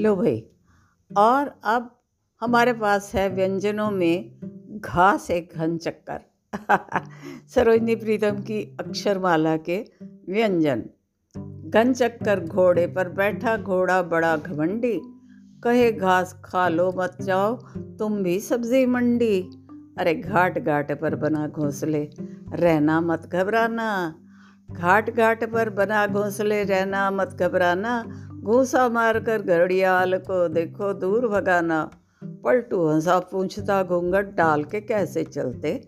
[0.00, 0.46] लो भाई।
[1.16, 2.00] और अब
[2.40, 4.40] हमारे पास है व्यंजनों में
[4.80, 6.20] घास एक घन चक्कर।
[7.54, 9.84] सरोजनी प्रीतम की अक्षरमाला के
[10.28, 10.82] व्यंजन।
[11.70, 15.00] घन चक्कर घोड़े पर बैठा घोड़ा बड़ा घमंडी।
[15.64, 19.42] कहे, घास खा लो मत जाओ, तुम भी सब्ज़ी मंडी।
[19.98, 22.10] अरे घाट घाट पर बना घोंसले,
[22.52, 24.14] रहना मत घबराना।
[24.70, 31.90] घाट घाट पर बना घोंसले, रहना मत घबराना। घूसा मारकर घड़ियाल को देखो दूर भगाना।
[32.24, 35.80] पलटू हंसा पूछता, घूंघट डाल के कैसे चलते?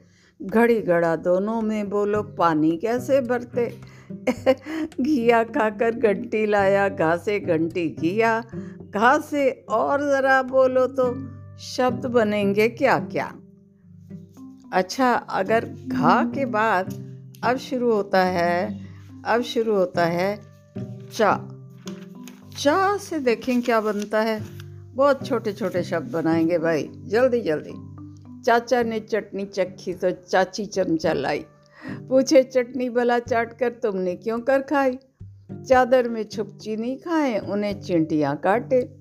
[0.43, 3.79] घड़ी घड़ा दोनों में बोलो, पानी कैसे भरते?
[5.01, 8.43] घिया खाकर घंटी लाया, घासे घंटी घिया
[8.91, 11.15] घास से और ज़रा बोलो तो
[11.59, 13.33] शब्द बनेंगे क्या क्या
[14.73, 16.93] अच्छा अगर घा के बाद
[17.45, 18.81] अब शुरू होता है,
[19.25, 20.37] अब शुरू होता है
[21.13, 21.49] चा।
[22.63, 24.43] चा से देखें क्या बनता है।
[24.95, 27.73] बहुत छोटे छोटे शब्द बनाएँगे भाई। जल्दी जल्दी।
[28.43, 31.45] चाचा ने चटनी चखी तो चाची चमचा लाई।
[32.09, 34.99] पूछे, चटनी भला चाट कर तुमने क्यों कर खाई?
[35.69, 38.97] चादर में छुप चीनी खाए, उन्हें चिंटियाँ काटे।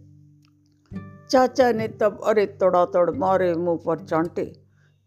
[1.29, 4.53] चाचा ने तब अरे तोड़ा तोड़ मारे, मुँह पर चांटे।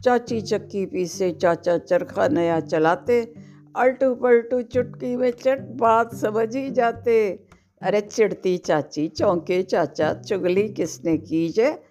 [0.05, 3.35] चाची चक्की पीसे, चाचा चरखा नया चलाते।
[3.77, 7.45] अल्टू पलटू चुटकी में चट बात समझ ही जाते।
[7.85, 11.83] अरे चिड़ती चाची, चौंके चाचा, चुगली किसने की जे?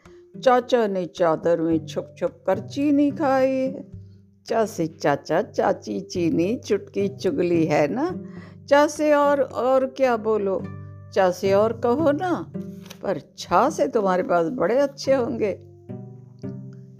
[0.44, 3.72] चाचा ने चादर में छुप छुप कर चीनी खाई
[4.47, 8.08] चा से चाचा, चाची चीनी, चुटकी चुगली है ना?
[8.69, 10.61] चासे और और क्या बोलो?
[11.13, 12.52] चासे और कहो ना,
[13.03, 15.53] पर छा से तुम्हारे पास बड़े अच्छे होंगे।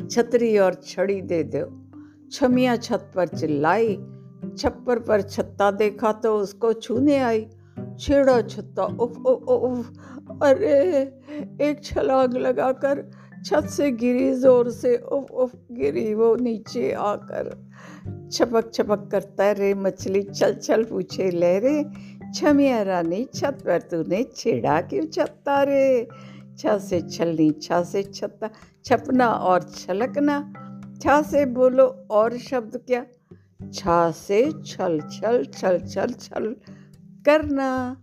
[0.08, 1.66] छतरी और छड़ी दे दो।
[2.32, 3.96] छमिया छत पर चिल्लाई,
[4.58, 7.48] छप्पर पर छत्ता देखा तो उसको छूने आई।
[8.00, 11.02] छेड़ा छत्ता उफ उफ उफ। अरे,
[11.62, 13.12] एक छलांग लगाकर
[13.46, 17.50] छत से गिरी, ज़ोर से उफ उफ, गिरी वो नीचे आकर।
[18.32, 21.84] छपक छपक कर तैरे मछली, चल चल पूछे लहरे
[22.36, 26.08] छमिया रानी, छत पर तूने छेड़ा क्यों छत्ता रे?
[26.58, 28.50] छ से छलनी, छा से छत्ता,
[28.86, 30.54] छपना और छलकना।
[31.02, 33.06] छा से बोलो और शब्द क्या?
[33.74, 36.56] छा से छल छल छल छल छल
[37.26, 37.98] करना।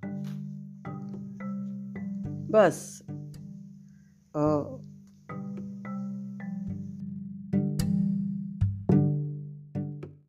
[2.51, 3.03] बस।
[4.37, 4.45] ओ